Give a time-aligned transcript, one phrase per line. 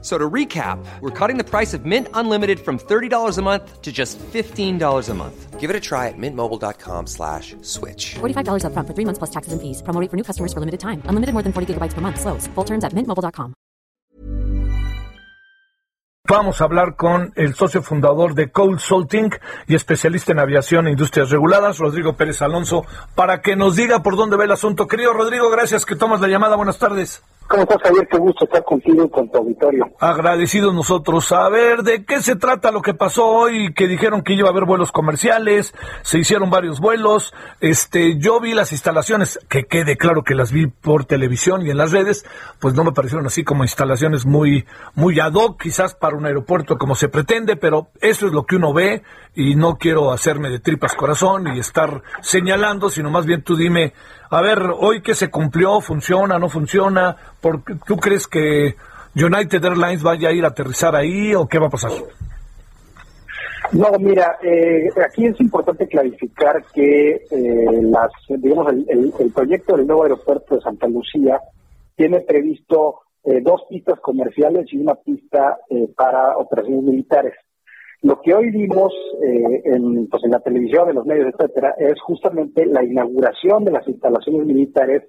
[0.00, 3.90] So to recap, we're cutting the price of Mint Unlimited from $30 a month to
[3.90, 5.58] just $15 a month.
[5.58, 8.14] Give it a try at mintmobile.com slash switch.
[8.20, 9.82] $45 up front for three months plus taxes and fees.
[9.82, 11.02] Promo rate for new customers for limited time.
[11.06, 12.20] Unlimited more than 40 gigabytes per month.
[12.20, 12.46] Slows.
[12.54, 13.54] Full terms at mintmobile.com.
[16.30, 19.30] Vamos a hablar con el socio fundador de Consulting
[19.66, 24.14] y especialista en aviación e industrias reguladas, Rodrigo Pérez Alonso, para que nos diga por
[24.14, 24.86] dónde va el asunto.
[24.86, 26.56] Querido Rodrigo, gracias que tomas la llamada.
[26.56, 27.22] Buenas tardes.
[27.48, 28.06] ¿Cómo estás, Javier?
[28.08, 29.86] Qué gusto estar contigo y con tu auditorio.
[29.98, 31.32] Agradecidos nosotros.
[31.32, 33.72] A ver, ¿de qué se trata lo que pasó hoy?
[33.72, 37.32] Que dijeron que iba a haber vuelos comerciales, se hicieron varios vuelos.
[37.60, 41.78] Este, yo vi las instalaciones, que quede claro que las vi por televisión y en
[41.78, 42.26] las redes,
[42.60, 46.76] pues no me parecieron así como instalaciones muy, muy ad hoc, quizás para un aeropuerto
[46.76, 49.02] como se pretende, pero eso es lo que uno ve
[49.34, 53.94] y no quiero hacerme de tripas corazón y estar señalando, sino más bien tú dime,
[54.30, 58.74] a ver, hoy que se cumplió, funciona, no funciona, ¿Por ¿tú crees que
[59.14, 61.92] United Airlines vaya a ir a aterrizar ahí o qué va a pasar?
[63.72, 70.04] No, mira, eh, aquí es importante clarificar que eh, las, digamos, el proyecto del nuevo
[70.04, 71.40] aeropuerto de Santa Lucía
[71.96, 77.34] tiene previsto eh, dos pistas comerciales y una pista eh, para operaciones militares.
[78.02, 82.00] Lo que hoy vimos eh, en, pues en la televisión, en los medios, etcétera, es
[82.00, 85.02] justamente la inauguración de las instalaciones militares,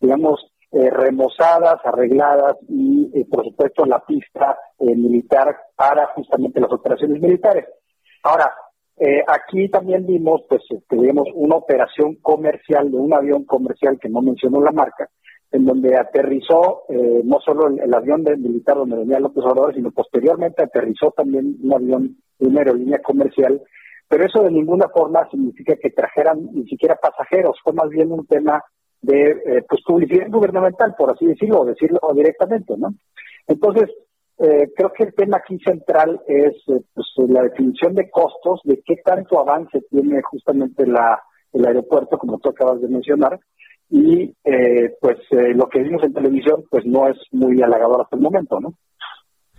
[0.00, 6.72] digamos, eh, remozadas, arregladas y, eh, por supuesto, la pista eh, militar para justamente las
[6.72, 7.66] operaciones militares.
[8.24, 8.52] Ahora,
[8.96, 14.08] eh, aquí también vimos, pues, este, digamos, una operación comercial de un avión comercial que
[14.08, 15.08] no mencionó la marca,
[15.52, 19.90] en donde aterrizó eh, no solo el, avión de militar donde venía López Obrador, sino
[19.90, 23.60] posteriormente aterrizó también un avión de una aerolínea comercial,
[24.08, 28.26] pero eso de ninguna forma significa que trajeran ni siquiera pasajeros, fue más bien un
[28.26, 28.62] tema
[29.02, 32.94] de eh, pues publicidad gubernamental, por así decirlo, o decirlo directamente, ¿no?
[33.46, 33.90] Entonces,
[34.38, 38.82] eh, creo que el tema aquí central es eh, pues, la definición de costos, de
[38.84, 43.38] qué tanto avance tiene justamente la, el aeropuerto, como tú acabas de mencionar,
[43.92, 48.16] y eh, pues eh, lo que vimos en televisión pues no es muy halagador hasta
[48.16, 48.74] el momento, ¿no?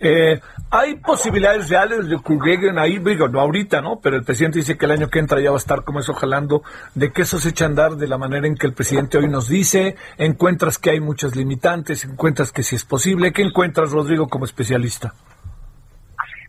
[0.00, 0.40] Eh,
[0.72, 2.98] ¿Hay posibilidades reales de que lleguen ahí?
[2.98, 4.00] No ahorita, ¿no?
[4.02, 6.14] Pero el presidente dice que el año que entra ya va a estar como eso
[6.14, 6.62] jalando,
[6.96, 9.28] de que eso se echa a andar de la manera en que el presidente hoy
[9.28, 13.32] nos dice, encuentras que hay muchas limitantes, encuentras que sí es posible.
[13.32, 15.14] ¿Qué encuentras, Rodrigo, como especialista?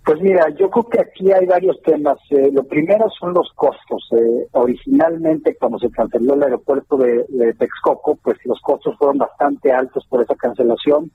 [0.05, 2.19] Pues mira, yo creo que aquí hay varios temas.
[2.29, 4.07] Eh, lo primero son los costos.
[4.11, 9.71] Eh, originalmente, cuando se canceló el aeropuerto de, de Texcoco, pues los costos fueron bastante
[9.71, 11.09] altos por esa cancelación.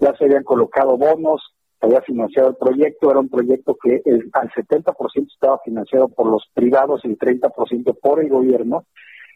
[0.00, 1.40] Ya se habían colocado bonos,
[1.78, 3.12] se había financiado el proyecto.
[3.12, 7.96] Era un proyecto que el, al 70% estaba financiado por los privados y el 30%
[8.02, 8.86] por el gobierno.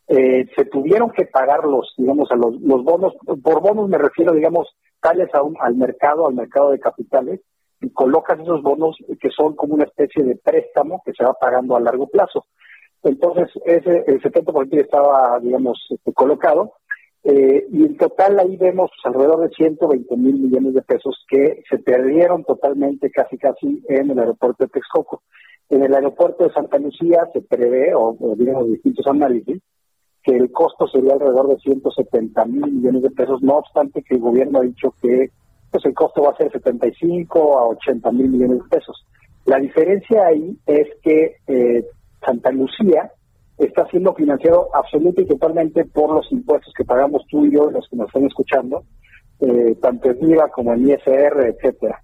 [0.08, 3.14] Eh, se tuvieron que pagar los, digamos, a los, los bonos.
[3.40, 4.66] Por bonos me refiero, digamos,
[5.00, 7.40] tales a un, al mercado, al mercado de capitales
[7.88, 11.80] colocas esos bonos que son como una especie de préstamo que se va pagando a
[11.80, 12.44] largo plazo.
[13.02, 16.74] Entonces, ese, el 70% ya estaba, digamos, este, colocado,
[17.22, 21.78] eh, y en total ahí vemos alrededor de 120 mil millones de pesos que se
[21.78, 25.22] perdieron totalmente, casi casi, en el aeropuerto de Texcoco.
[25.69, 29.62] En el aeropuerto de Santa Lucía se prevé, o, o digamos, distintos análisis,
[30.22, 34.20] que el costo sería alrededor de 170 mil millones de pesos, no obstante que el
[34.20, 35.30] gobierno ha dicho que
[35.70, 39.06] pues el costo va a ser 75 a 80 mil millones de pesos.
[39.47, 41.84] La diferencia ahí es que eh,
[42.25, 43.10] Santa Lucía
[43.58, 47.86] está siendo financiado absoluta y totalmente por los impuestos que pagamos tú y yo, los
[47.88, 48.84] que nos están escuchando,
[49.41, 52.02] eh, tanto en IVA como en ISR, etcétera.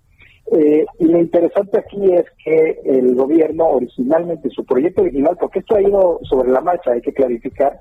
[0.53, 5.77] Eh, y lo interesante aquí es que el gobierno originalmente, su proyecto original, porque esto
[5.77, 7.81] ha ido sobre la marcha, hay que clarificar,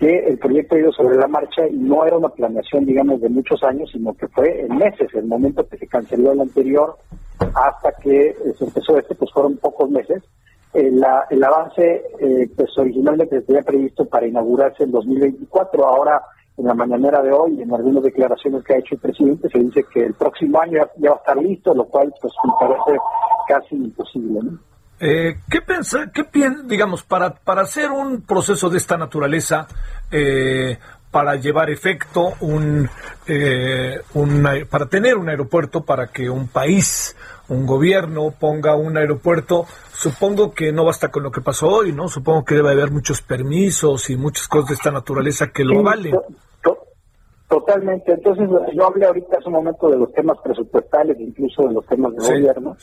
[0.00, 3.28] que el proyecto ha ido sobre la marcha y no era una planeación, digamos, de
[3.28, 6.96] muchos años, sino que fue en meses, el momento que se canceló el anterior
[7.38, 10.22] hasta que eh, se empezó este, pues fueron pocos meses.
[10.72, 16.22] Eh, la- el avance, eh, pues originalmente se tenía previsto para inaugurarse en 2024, ahora
[16.56, 19.84] en la mañanera de hoy, en algunas declaraciones que ha hecho el presidente, se dice
[19.92, 22.98] que el próximo año ya, ya va a estar listo, lo cual pues me parece
[23.48, 24.58] casi imposible, ¿no?
[25.00, 29.66] Eh, ¿Qué piensa, qué pien- digamos, para, para hacer un proceso de esta naturaleza,
[30.10, 30.78] eh,
[31.10, 32.88] para llevar efecto, un,
[33.26, 37.16] eh, un para tener un aeropuerto, para que un país,
[37.48, 42.08] un gobierno ponga un aeropuerto, supongo que no basta con lo que pasó hoy, ¿no?
[42.08, 45.78] Supongo que debe haber muchos permisos y muchas cosas de esta naturaleza que lo Sí,
[45.80, 46.14] avalen.
[47.50, 48.12] To- to- Totalmente.
[48.12, 52.12] Entonces, yo hablé ahorita hace un momento de los temas presupuestales, incluso de los temas
[52.14, 52.76] de gobierno,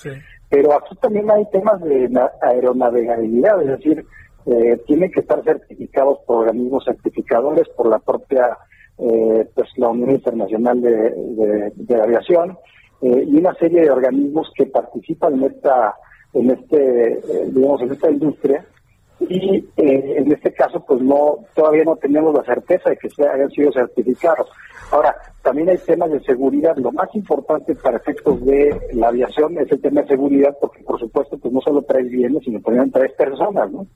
[0.50, 2.10] pero aquí también hay temas de
[2.42, 4.06] aeronavegabilidad, es decir,
[4.46, 8.58] eh, tienen que estar certificados por organismos certificadores, por la propia,
[8.98, 12.58] eh, pues la Unión Internacional de, Aviación
[13.02, 15.96] eh, y una serie de organismos que participan en esta,
[16.34, 17.22] en este, eh,
[17.52, 18.66] digamos, en esta industria
[19.20, 23.28] y eh, en este caso pues no todavía no tenemos la certeza de que se
[23.28, 24.48] hayan sido certificados.
[24.92, 26.76] Ahora, también hay temas de seguridad.
[26.78, 31.00] Lo más importante para efectos de la aviación es el tema de seguridad, porque por
[31.00, 33.88] supuesto pues no solo traes bienes, sino también traes personas, ¿no?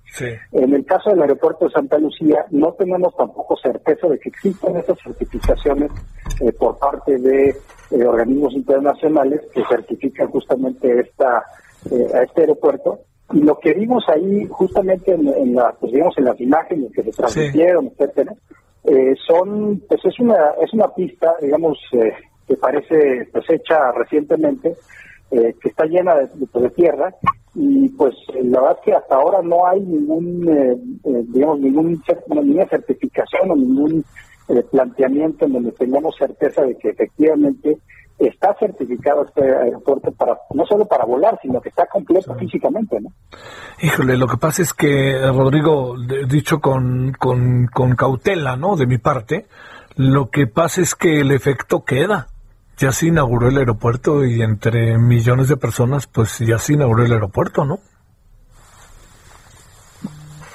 [0.51, 4.77] En el caso del aeropuerto de Santa Lucía, no tenemos tampoco certeza de que existan
[4.77, 5.91] esas certificaciones
[6.41, 11.44] eh, por parte de eh, organismos internacionales que certifican justamente esta
[12.13, 13.00] a este aeropuerto
[13.33, 17.11] y lo que vimos ahí justamente en, la, pues digamos en las imágenes que se
[17.11, 18.33] transmitieron, etcétera,
[18.83, 22.13] eh, son, pues es una, es una pista, digamos, eh,
[22.47, 24.75] que parece pues hecha recientemente,
[25.29, 26.27] eh, que está llena de,
[26.59, 27.13] de, tierra.
[27.53, 30.45] Y pues la verdad es que hasta ahora no hay ningún,
[31.33, 34.05] digamos, ningún, ninguna certificación o ningún
[34.71, 37.77] planteamiento en donde tengamos certeza de que efectivamente
[38.27, 43.09] está certificado este aeropuerto para no solo para volar, sino que está completo físicamente, ¿no?
[43.81, 45.95] Híjole, lo que pasa es que, Rodrigo,
[46.27, 48.75] dicho con, con, con cautela, ¿no?
[48.75, 49.47] De mi parte,
[49.95, 52.27] lo que pasa es que el efecto queda.
[52.77, 57.12] Ya se inauguró el aeropuerto y entre millones de personas, pues ya se inauguró el
[57.12, 57.79] aeropuerto, ¿no?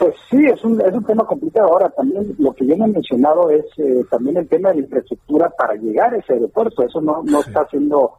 [0.06, 1.66] Pues sí, es un, es un tema complicado.
[1.66, 4.80] Ahora, también lo que yo me he mencionado es eh, también el tema de la
[4.82, 6.84] infraestructura para llegar a ese aeropuerto.
[6.84, 8.12] Eso no, no está siendo,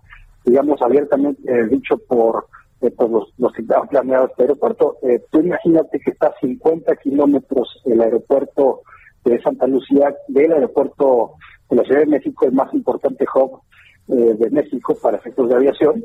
[0.44, 2.48] digamos, abiertamente eh, dicho por,
[2.82, 4.98] eh, los, los, que han planeado este aeropuerto.
[5.32, 8.82] tú imagínate que está a 50 kilómetros el aeropuerto
[9.24, 11.36] de Santa Lucía del aeropuerto
[11.70, 13.62] de la Ciudad de México, el más importante hub
[14.08, 16.04] de México para efectos de aviación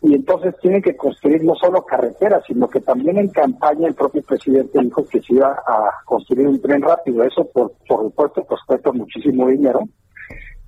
[0.00, 4.22] y entonces tienen que construir no solo carreteras, sino que también en campaña el propio
[4.22, 7.24] presidente dijo que se iba a construir un tren rápido.
[7.24, 9.80] Eso, por, por supuesto, pues cuesta muchísimo dinero.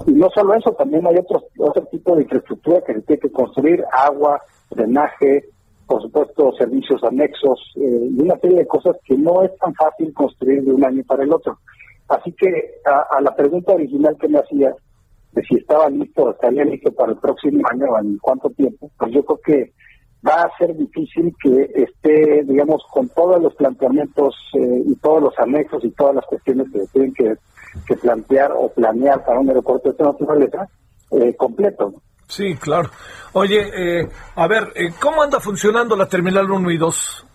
[0.07, 3.31] Y no solo eso, también hay otros, otro tipo de infraestructura que se tiene que
[3.31, 4.41] construir, agua,
[4.71, 5.45] drenaje,
[5.87, 10.13] por supuesto, servicios anexos, eh, y una serie de cosas que no es tan fácil
[10.13, 11.59] construir de un año para el otro.
[12.09, 12.47] Así que
[12.85, 14.75] a, a la pregunta original que me hacía,
[15.33, 18.91] de si estaba listo o estaría listo para el próximo año o en cuánto tiempo,
[18.99, 19.73] pues yo creo que
[20.27, 25.39] va a ser difícil que esté, digamos, con todos los planteamientos eh, y todos los
[25.39, 27.37] anexos y todas las cuestiones que tienen que,
[28.03, 30.69] plantear o planear para un aeropuerto de esta naturaleza
[31.13, 31.95] eh, completo.
[32.27, 32.91] Sí, claro.
[33.33, 37.27] Oye, eh, a ver, ¿cómo anda funcionando la Terminal 1 y 2?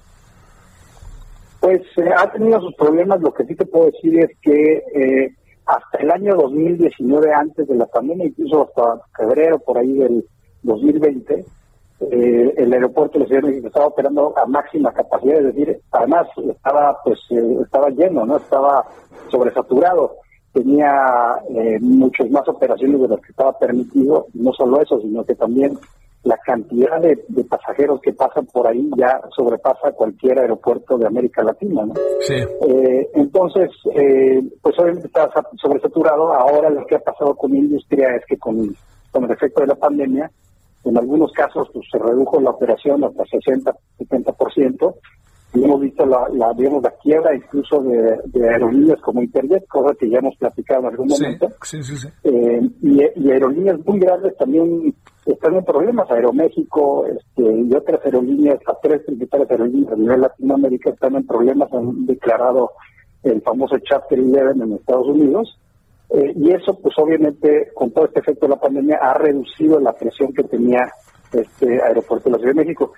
[1.62, 1.82] Pues
[2.18, 3.22] ha tenido sus problemas.
[3.22, 5.34] Lo que sí te puedo decir es que
[5.66, 10.26] hasta el año 2019, antes de la pandemia, incluso hasta febrero, por ahí del
[10.64, 11.46] 2020,
[12.02, 15.80] eh, el aeropuerto de la Ciudad de México estaba operando a máxima capacidad, es decir,
[15.92, 18.86] además estaba pues eh, estaba lleno, no estaba
[19.30, 20.18] sobresaturado,
[20.54, 25.36] tenía eh, muchas más operaciones de las que estaba permitido, no solo eso, sino que
[25.36, 25.78] también
[26.26, 27.18] la cantidad de,
[27.48, 31.94] pasajeros que pasan por ahí ya sobrepasa cualquier aeropuerto de América Latina, ¿no?
[32.22, 32.34] Sí.
[32.34, 35.30] Eh, entonces, eh, pues obviamente está
[35.62, 36.34] sobresaturado.
[36.34, 38.76] Ahora lo que ha pasado con la industria es que con,
[39.12, 40.32] con el efecto de la pandemia,
[40.84, 44.96] en algunos casos pues, se redujo la operación hasta 60, 70%.
[45.54, 50.10] Y hemos visto la, la, digamos, la quiebra incluso de, aerolíneas como Interjet, cosa que
[50.10, 51.50] ya hemos platicado en algún momento.
[51.62, 52.08] Sí, sí, sí.
[52.24, 54.94] Eh, y, y aerolíneas muy grandes también
[55.26, 56.10] están en problemas.
[56.10, 61.72] Aeroméxico este, y otras aerolíneas, las tres principales aerolíneas a nivel Latinoamérica están en problemas,
[61.74, 62.72] han declarado
[63.24, 65.60] el famoso Chapter 11 en Estados Unidos.
[66.12, 69.94] Eh, y eso, pues obviamente, con todo este efecto de la pandemia, ha reducido la
[69.94, 70.92] presión que tenía
[71.34, 72.94] este aeropuerto de la Ciudad de México.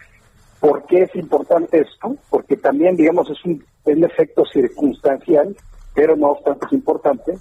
[0.60, 2.16] ¿Por qué es importante esto?
[2.30, 5.56] Porque también, digamos, es un, efecto circunstancial,
[5.96, 7.38] pero no obstante es importante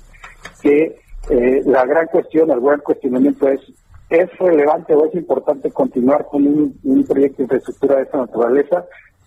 [0.62, 0.96] que
[1.28, 3.60] eh, la gran cuestión, el gran cuestionamiento es
[4.08, 8.84] ¿Es relevante o es importante continuar con un, proyecto de infraestructura de esta naturaleza,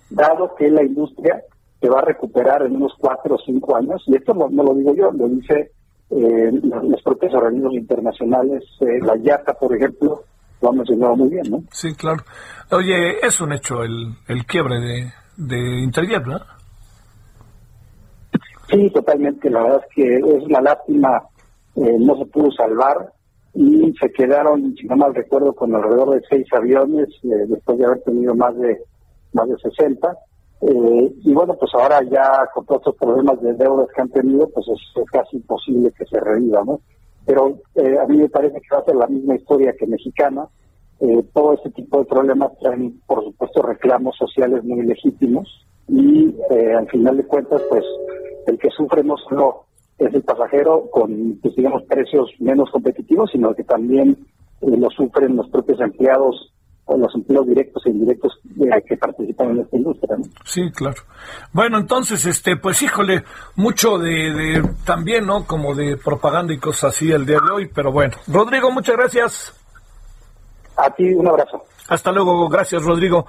[0.09, 1.41] dado que la industria
[1.81, 4.01] se va a recuperar en unos cuatro o cinco años?
[4.07, 5.71] Y esto no, lo digo yo, lo dice
[6.11, 10.23] eh, los propios organismos internacionales, eh, la IATA, por ejemplo,
[10.61, 11.63] lo han mencionado muy bien, ¿no?
[11.71, 12.23] Sí, claro.
[12.71, 16.39] Oye, es un hecho el, el quiebre de, de Interjet, ¿no?
[18.69, 19.49] Sí, totalmente.
[19.49, 21.23] La verdad es que es una lástima,
[21.75, 23.11] eh, no se pudo salvar
[23.53, 27.85] y se quedaron, si no mal recuerdo, con alrededor de seis aviones eh, después de
[27.85, 28.81] haber tenido más de
[29.33, 30.17] más de 60.
[30.61, 34.49] Eh, y bueno, pues ahora ya con todos estos problemas de deudas que han tenido,
[34.49, 36.81] pues es, casi imposible que se reviva, ¿no?
[37.25, 40.47] pero eh, a mí me parece que va a ser la misma historia que mexicana.
[41.33, 45.47] Todo este tipo de problemas traen, por supuesto, reclamos sociales muy legítimos
[45.87, 46.35] y
[46.77, 47.85] al final de cuentas, pues
[48.47, 49.68] el que sufre no solo
[50.05, 54.17] es el pasajero con, pues, digamos, precios menos competitivos, sino que también
[54.61, 56.53] lo sufren los propios empleados
[56.97, 58.39] los empleos directos e indirectos
[58.87, 60.17] que participan en esta industria.
[60.43, 61.01] Sí, claro.
[61.53, 63.23] Bueno, entonces, este, pues híjole,
[63.55, 65.45] mucho de, también, ¿no?
[65.45, 68.15] Como de propaganda y cosas así el día de hoy, pero bueno.
[68.27, 69.55] Rodrigo, muchas gracias.
[70.77, 71.63] A ti un abrazo.
[71.87, 73.25] Hasta luego, gracias Rodrigo.